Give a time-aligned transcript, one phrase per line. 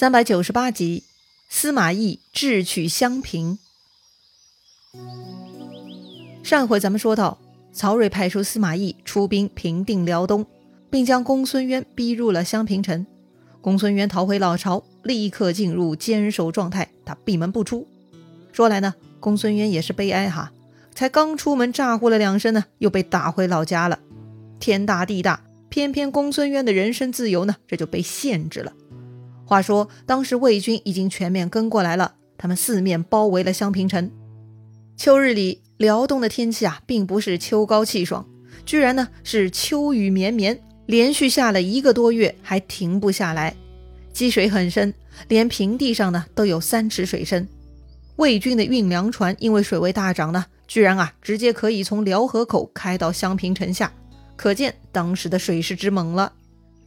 [0.00, 1.02] 三百九十八集，
[1.48, 3.58] 司马懿智取襄平。
[6.44, 7.36] 上回咱们说到，
[7.72, 10.46] 曹睿派出司马懿出兵平定辽东，
[10.88, 13.04] 并将公孙渊逼入了襄平城。
[13.60, 17.84] 公孙渊逃回老巢，立刻进入坚守状态，他闭门不出。
[18.52, 20.52] 说来呢，公孙渊也是悲哀哈，
[20.94, 23.98] 才刚出门咋呼了两声呢，又被打回老家了。
[24.60, 28.72] 天大地大，偏偏公孙渊的人身自由呢，这就被限制了。
[29.48, 34.10] 话说，当时魏军已经全面跟过来了，他们四面包围了襄平城。
[34.94, 38.28] 秋日里，辽东的天气啊，并不是秋高气爽，
[38.66, 43.56] 居然呢是秋雨绵绵，连续下了一个多月，还停不下来。
[44.12, 44.92] 积水很深，
[45.28, 47.48] 连平地上呢都有三尺水深。
[48.16, 53.90] 魏军的运粮船因为水位大涨呢，居然啊直接可以从辽河口开到襄平城下，
[54.36, 56.34] 可见当时的水势之猛了。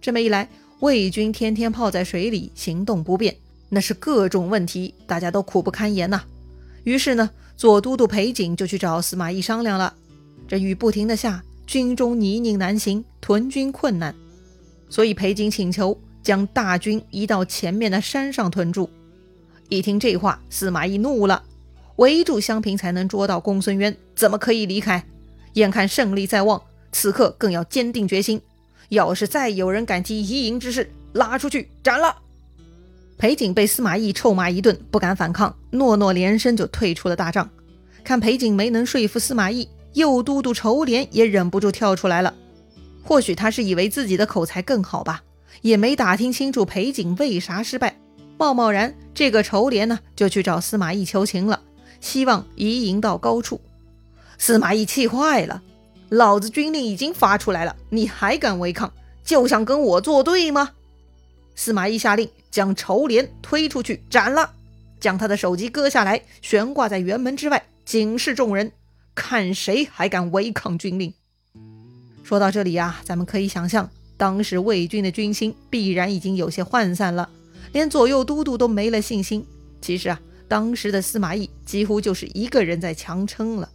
[0.00, 0.48] 这么一来，
[0.80, 3.34] 魏军天天泡在水里，行动不便，
[3.70, 6.22] 那是各种问题，大家都苦不堪言呐。
[6.84, 9.94] 于是呢，左都督裴景就去找司马懿商量了。
[10.46, 14.14] 这雨不停的下，军中泥泞难行，屯军困难，
[14.90, 18.90] 所以裴景请求将大军移到前面的山上屯驻。
[19.70, 21.42] 一听这话，司马懿怒了：
[21.96, 25.02] 围住襄平才能捉到公孙渊，怎么可以离开？
[25.54, 26.62] 眼看胜利在望，
[26.92, 28.38] 此刻更要坚定决心。
[28.88, 32.16] 要是再有人敢提移营之事，拉出去斩了！
[33.18, 37.48] 裴景被司马懿臭骂一顿，不敢反抗，诺诺连声就退出了大帐。
[38.04, 42.34] 看裴景没能说服司马懿，右都督仇连也忍不住跳出来了。
[43.02, 45.22] 或许他是以为自己的口才更好吧，
[45.62, 47.98] 也没打听清楚裴景为啥失败，
[48.36, 51.62] 贸贸然这个仇连呢就去找司马懿求情了，
[52.00, 53.60] 希望移营到高处。
[54.38, 55.62] 司马懿气坏了。
[56.10, 58.92] 老子军令已经发出来了，你还敢违抗？
[59.24, 60.70] 就想跟我作对吗？
[61.56, 64.52] 司马懿下令将仇连推出去斩了，
[65.00, 68.70] 将他的首级割下来，悬挂在辕门之外，警示众人，
[69.14, 71.12] 看谁还敢违抗军令。
[72.22, 77.28] 说到这里呀，咱们可以想象，当时魏军的军心必然已经有些涣散了，
[77.72, 79.44] 连左右都督都没了信心。
[79.80, 83.68] 其实啊，当时的司马懿几乎就是一个人在强撑了。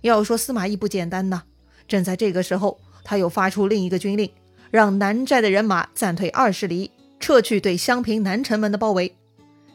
[0.00, 1.42] 要说司马懿不简单呐。
[1.88, 4.30] 正在这个时候，他又发出另一个军令，
[4.70, 9.16] 让南寨的人马暂退二十里，撤去对襄平南城门的包围。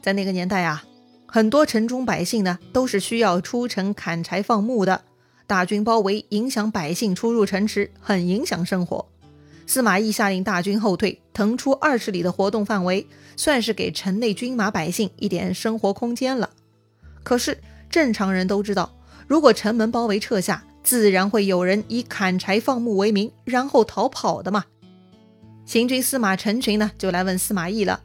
[0.01, 0.83] 在那个年代啊，
[1.25, 5.01] 很多城中百姓呢都是需要出城砍柴放牧的，
[5.47, 9.09] 大军包围，影响百姓出入城池，很影响生活。
[9.65, 16.49] 司马懿下令大军后退，腾出二十里的活动范围，算是给城内军马百姓一点生活空间了。
[17.23, 17.57] 可是
[17.89, 18.93] 正常人都知道，
[19.25, 24.65] 如果城门包围撤下，自然会有人以砍柴放牧为名，然后逃跑的嘛。
[25.65, 28.01] 行军司马陈群呢，就来问司马懿了：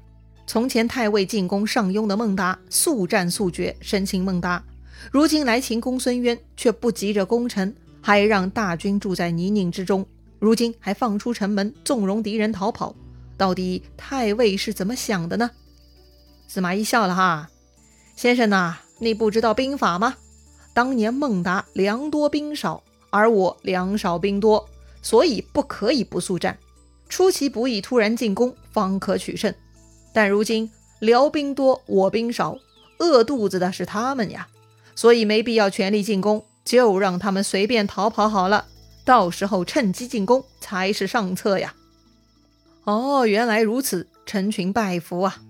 [0.47, 4.63] 从前太尉进攻上庸的孟达，速战速决，生擒孟达；
[5.11, 10.07] 如今来擒公孙渊，却不急着攻城，还让大军住在泥泞之中。
[10.39, 12.95] 如今还放出城门，纵容敌人逃跑，
[13.37, 15.51] 到底太尉是怎么想的呢？
[16.47, 17.51] 司马懿笑了哈，
[18.15, 20.15] 先生呐，你不知道兵法吗？
[20.79, 24.69] 当年孟达粮多兵少，而我粮少兵多，
[25.03, 26.57] 所以不可以不速战，
[27.09, 29.53] 出其不意突然进攻，方可取胜。
[30.15, 32.57] 但如今辽兵多，我兵少，
[33.01, 34.47] 饿肚子的是他们呀，
[34.95, 38.67] 所以没必要全力进攻，就让他们随便逃跑好了。
[39.05, 41.75] 到时候趁机进攻才是上策呀。
[42.85, 45.43] 哦，原来如此，陈群拜服啊。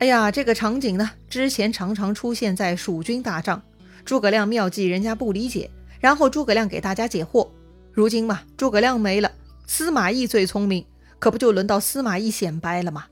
[0.00, 3.62] 哎呀，这个场景呢，之前常常出现在蜀军大帐。
[4.04, 5.70] 诸葛亮妙计，人家不理解，
[6.00, 7.48] 然后诸葛亮给大家解惑。
[7.92, 9.30] 如今嘛，诸葛亮没了，
[9.66, 10.84] 司马懿最聪明，
[11.18, 13.06] 可不就轮到司马懿显摆了吗？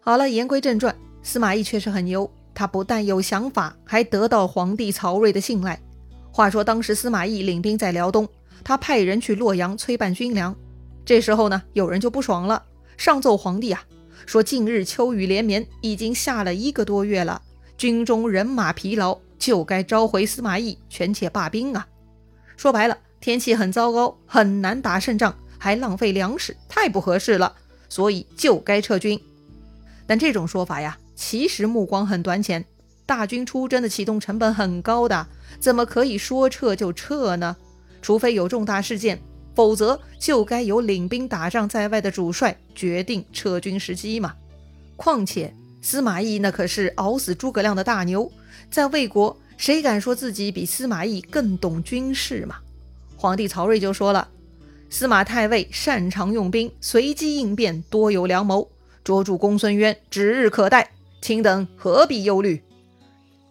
[0.00, 5.80] 好了，言归正传，司马懿确实很牛，他不但有想法，还得到皇帝曹睿的信赖。
[6.30, 8.28] 话说当时司马懿领兵在辽东，
[8.62, 10.54] 他派人去洛阳催办军粮。
[11.04, 12.62] 这时候呢，有人就不爽了，
[12.96, 13.82] 上奏皇帝啊，
[14.26, 17.40] 说近日秋雨连绵，已经下了一个多月了，
[17.76, 19.18] 军中人马疲劳。
[19.44, 21.86] 就该召回司马懿，权且罢兵啊！
[22.56, 27.54] 说白了，天气很糟糕，很难打胜仗，还浪费粮食，太不合适了，
[27.90, 29.20] 所以就该撤军。
[30.06, 32.64] 但这种说法呀，其实目光很短浅。
[33.04, 35.26] 大军出征的启动成本很高的，
[35.60, 37.54] 怎么可以说撤就撤呢？
[38.00, 39.20] 除非有重大事件，
[39.54, 44.32] 否则就该由领兵打仗在外的主帅决定撤军时机嘛。
[44.96, 48.32] 况且司马懿那可是熬死诸葛亮的大牛。
[48.70, 52.56] 在魏国，谁敢说自己比司马懿更懂军事嘛？
[53.16, 54.28] 皇帝曹睿就说了
[54.90, 58.68] ：“司马太尉擅长用兵，随机应变，多有良谋。
[59.02, 60.90] 捉住公孙渊指日可待，
[61.20, 62.62] 卿等何必忧虑？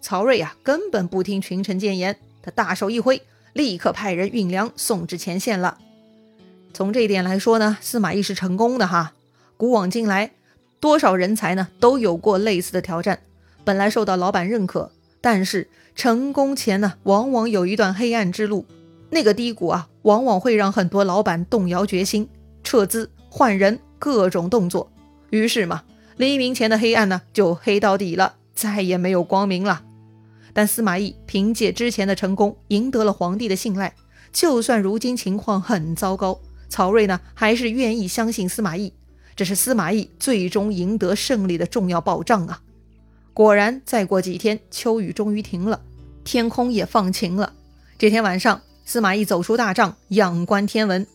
[0.02, 3.22] 曹睿呀，根本不听群臣谏言，他大手一挥，
[3.54, 5.78] 立刻派人运粮送至前线了。
[6.74, 9.14] 从这一点来说呢，司马懿是成功的哈。
[9.58, 10.32] 古往今来，
[10.80, 13.20] 多少人才呢都有过类似的挑战，
[13.64, 14.92] 本来受到老板认可，
[15.24, 18.66] 但是成功前呢，往往有一段黑暗之路。
[19.10, 22.28] 那个低谷啊，往往会让很多老板动摇决心，
[22.62, 24.92] 撤资换人，各种动作。
[25.30, 25.84] 于是嘛，
[26.18, 29.84] 黎明前的黑暗呢，就黑到底了，再也没有光明了。
[30.52, 33.96] 但司马懿凭借之前的成功，赢得了皇帝的信赖。
[34.34, 38.92] 就算如今情况很糟糕，曹睿呢，还是愿意相信司马懿。
[39.38, 42.62] 这是司马懿最终赢得胜利的重要保障啊！
[43.34, 45.82] 果然，再过几天，秋雨终于停了，
[46.24, 47.54] 天空也放晴了。
[47.98, 48.62] 这天晚上。
[48.86, 51.08] 司马懿走出大帐，仰观天文。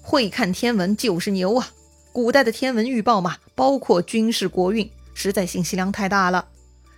[0.00, 1.68] 会看天文就是牛啊！
[2.10, 6.46] 古代的天文预报嘛，包括军事国运，实在信息量太大了。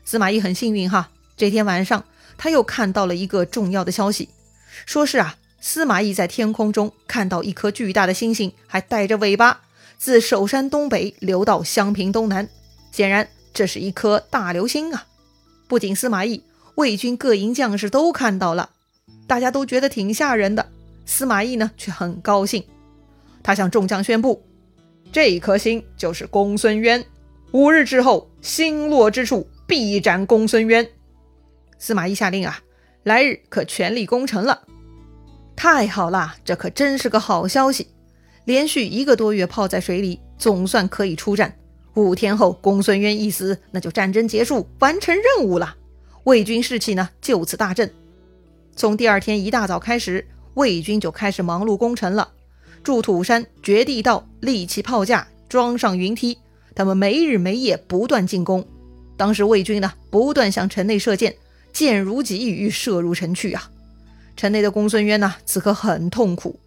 [0.05, 2.05] 司马懿很幸运哈，这天晚上
[2.39, 4.29] 他又看到了一个重要的消息，
[4.87, 9.63] 说是啊，司马懿在天空中看到一颗巨大的星星，还带着尾巴，
[9.99, 12.49] 自首山东北流到襄平东南。
[12.93, 15.07] 显然，这是一颗大流星啊！
[15.69, 16.43] 不仅司马懿，
[16.75, 18.71] 魏军各营将士都看到了。
[19.29, 20.69] 大家都觉得挺吓人的，
[21.07, 22.65] 司马懿呢却很高兴。
[23.45, 24.45] 他向众将宣布
[25.13, 27.07] ：“这一颗星就是公孙渊，
[27.53, 30.87] 五日之后，星落之处必斩公孙渊。”
[31.79, 32.59] 司马懿下令啊，
[33.05, 34.63] 来日可全力攻城了。
[35.55, 37.87] 太好了，这可真是个好消息！
[38.45, 41.57] 连续一个多月泡在水里，总算可以出战。
[41.95, 45.77] 五天后，公孙渊一死，那就战争结束，完成任务了。
[46.25, 47.91] 魏军士气呢就此大振。
[48.75, 52.31] 从第二天一大早开始，魏军就开始忙碌攻城了。
[52.83, 56.37] 筑土山、掘地道，立起炮架，装上云梯，
[56.75, 58.67] 他们没日没夜不断进攻。
[59.17, 61.37] 当时魏军呢，不断向城内射箭，
[61.73, 63.71] 箭如急雨射入城去啊！
[64.37, 66.59] 城内的公孙渊呢，此刻很痛苦，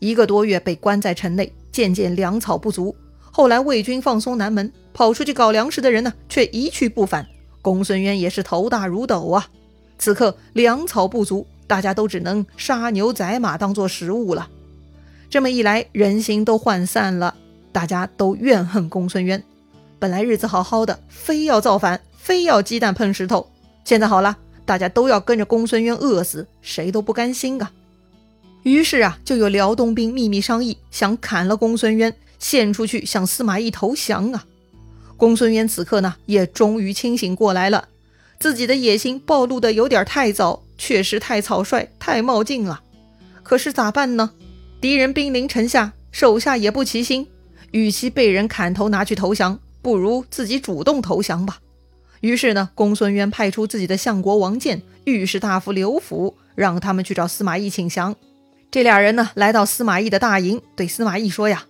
[0.00, 2.96] 一个多月被关在城内，渐渐粮草不足。
[3.32, 7.26] 后来魏军放松南门，跑出去搞粮食的人呢，却一去不返。
[7.60, 9.48] 公孙渊也是头大如斗啊！
[9.98, 11.44] 此刻粮草不足。
[11.64, 14.50] 大家都只能杀牛宰马当做食物了，
[15.30, 17.34] 这么一来，人心都涣散了，
[17.70, 19.42] 大家都怨恨公孙渊。
[19.98, 23.48] 本来日子好好的，非要造反，非要鸡蛋碰石头。
[23.86, 24.36] 现在好了，
[24.66, 27.72] 大家都要跟着公孙渊饿死，谁都不甘心啊。
[28.64, 34.44] 于是啊，就有辽东兵秘密商议，想砍了公孙渊，献出去向司马懿投降啊。
[35.16, 37.88] 公孙渊此刻呢，也终于清醒过来了，
[38.38, 40.62] 自己的野心暴露的有点太早。
[40.76, 42.82] 确实太草率，太冒进了。
[43.44, 44.32] 可是咋办呢？
[44.80, 47.28] 敌人兵临城下，手下也不齐心。
[47.70, 51.60] 与其被人砍头拿去投降，不如自己主动投降吧。
[52.20, 58.16] 于是呢，公孙渊派出自己的相国王建、御史大夫刘辅，让他们去找司马懿请降。
[58.72, 61.66] 这俩人呢，来到司马懿的大营，对司马懿说呀：“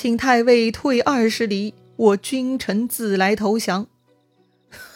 [0.00, 3.88] 请太尉退二十里，我君臣自来投降。”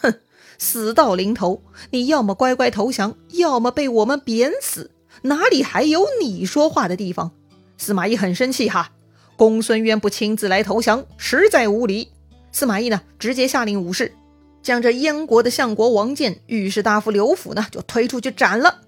[0.01, 0.15] 哼。
[0.59, 1.61] 死到临头，
[1.91, 7.33] 你要么乖乖投降，要么被我们贬死，哪里还有你说话的地方？
[7.77, 8.93] 司马懿很生气哈，
[9.37, 12.13] 公孙渊不亲自来投降，实在无礼。
[12.53, 14.15] 司马懿呢，直接下令武士
[14.63, 18.83] 将这燕国的相国王建、御史大夫刘辅呢，就推出去斩了，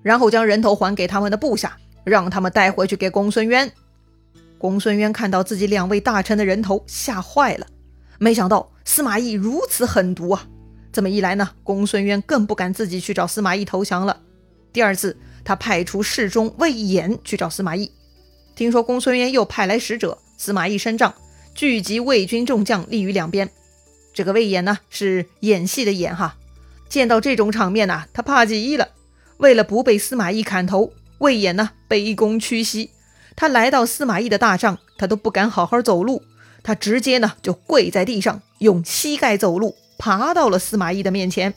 [0.00, 3.70] 然后将人头还给他们的部下，让他们带回去给公孙渊。
[4.58, 7.66] 公孙渊看到自己两位大臣的人头，吓坏了，
[8.18, 10.46] 没想到司马懿如此狠毒啊！
[10.92, 14.20] 这么一来呢，公孙渊更不敢自己去找司马懿投降了。
[14.72, 17.90] 第二次，他派出侍中魏衍去找司马懿。
[18.56, 21.14] 听说公孙渊又派来使者，司马懿升帐，
[21.54, 23.48] 聚集魏军众将立于两边。
[24.12, 26.36] 这个魏衍呢，是演戏的演哈。
[26.88, 28.88] 见到这种场面呐，他怕极了。
[29.36, 32.90] 为了不被司马懿砍头，魏衍呢卑躬屈膝，
[33.40, 36.24] 他来到司马懿的大帐，他都不敢好好走路，
[36.64, 39.76] 他直接呢就跪在地上，用膝盖走路。
[39.96, 41.54] 爬到了司马懿的面前，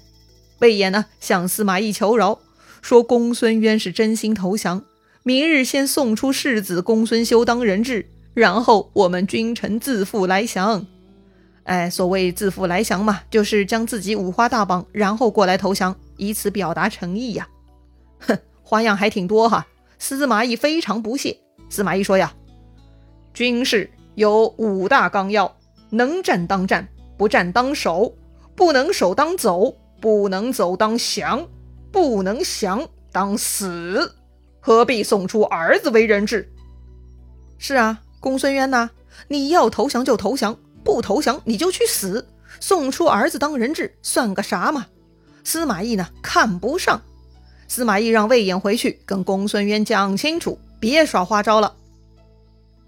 [0.60, 2.38] 魏延呢向司马懿求饶，
[2.84, 4.84] 说公孙渊是真心投降，
[5.24, 10.86] 明日先送出世子公孙修当人质，然后我们君臣自负来降。
[11.64, 17.48] 哎，所谓自负来降嘛，就是将自己五花大绑，然后过来投降，以此表达诚意呀。
[18.20, 19.66] 哼，花样还挺多哈。
[19.98, 21.38] 司马懿非常不屑。
[21.72, 22.32] 司马懿说呀，
[23.34, 25.58] 军事有五大纲要，
[25.90, 26.88] 能战当战，
[27.18, 28.16] 不战当守。
[28.54, 31.48] 不能守当走，不能走当降，
[31.92, 34.14] 不能降当死，
[34.60, 36.52] 何必送出儿子为人质？
[37.58, 38.92] 是啊，公孙渊呐，
[39.30, 42.28] 你要投降就投降，不投降你就去死，
[42.60, 44.86] 送出儿子当人质，算个啥嘛？
[45.44, 47.02] 司马懿呢，看不上。
[47.68, 51.76] 司马懿让魏延回去跟公孙渊讲清楚，别耍花招了。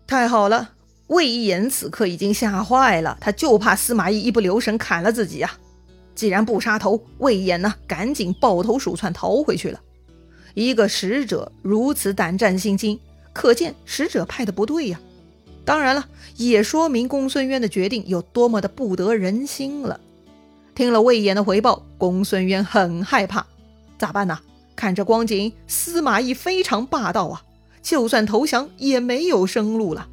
[0.07, 0.71] 太好了，
[1.07, 5.51] 魏延此刻已经吓坏了，他就怕司马懿一不留神砍了自己呀。
[6.15, 9.79] 既然不杀头，魏延呢，赶紧抱头鼠窜逃回去了。
[10.55, 12.99] 一个使者如此胆战心惊，
[13.31, 14.99] 可见使者派的不对呀。
[15.63, 19.99] 当然了，也说明公孙渊的决定有多么的不得人心了。
[20.75, 23.45] 听了魏延的回报，公孙渊很害怕，
[23.99, 24.39] 咋办呢？
[24.75, 27.43] 看这光景，司马懿非常霸道啊，
[27.83, 30.07] 就算投降也没有生路了。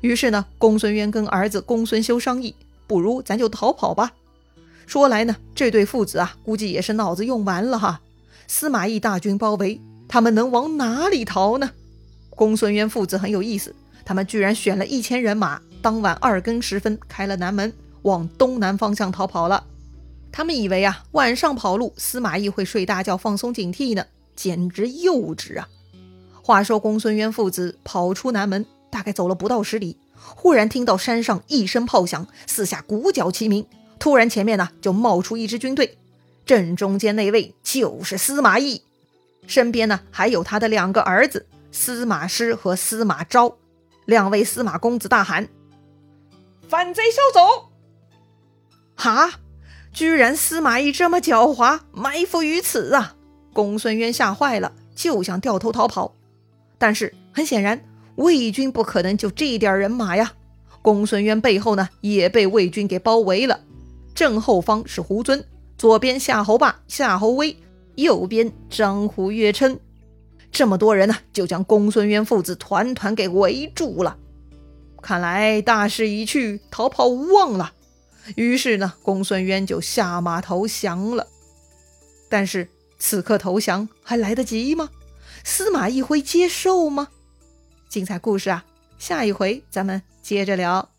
[0.00, 2.56] 于是呢，公孙渊跟儿子公孙修商议，
[2.88, 4.12] 不如咱就逃跑吧。
[4.86, 8.00] 说来呢，这对父子啊，估计也是脑子用完了哈。
[8.48, 11.70] 司马懿大军包围，他们能往哪里逃呢？
[12.30, 19.64] 公孙渊父子很有意思，他们居然选了一千人马，当晚二更时分开了南门，往东南方向逃跑了。
[20.32, 24.04] 他们以为啊，晚上跑路，司马懿会睡大觉，放松警惕呢，
[24.34, 25.68] 简直幼稚啊！
[26.42, 33.64] 话说公孙渊父子跑出南门，大概走了不到十里，忽然听到山上一声炮响，四下鼓角齐鸣，
[33.98, 35.96] 突然前面呢就冒出一支军队，
[36.44, 38.82] 正中间那位就是司马懿，
[39.46, 43.56] 身边呢还有他的两个儿子司马师和司马昭，
[44.04, 45.48] 两位司马公子大喊
[46.68, 47.70] ：“反贼休走！”
[48.96, 49.34] 哈！
[49.92, 53.14] 居然司马懿这么狡猾，埋伏于此啊！
[53.52, 56.14] 公孙渊吓坏了，就想掉头逃跑。
[56.82, 57.80] 但是很显然，
[58.16, 60.32] 魏军不可能就这点人马呀。
[60.82, 63.60] 公孙渊背后呢，也被魏军给包围了。
[64.16, 65.44] 正后方是胡遵，
[65.78, 67.56] 左边夏侯霸、夏侯威，
[67.94, 69.78] 右边张虎、岳琛。
[70.50, 74.16] 这么多人呢，就将公孙渊父子团团给围住了。
[75.00, 77.74] 看来大势已去，逃跑无望了。
[78.34, 81.28] 于是呢，公孙渊就下马投降了。
[82.28, 82.66] 但是
[82.98, 84.90] 此刻投降还来得及吗？
[85.44, 87.08] 司马懿会接受吗？
[87.88, 88.64] 精彩故事啊，
[88.98, 90.91] 下一回咱们接着聊。